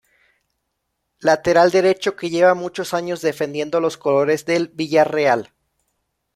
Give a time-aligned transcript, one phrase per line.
[1.19, 5.53] Lateral derecho que lleva muchos años defendiendo los colores del Villarreal.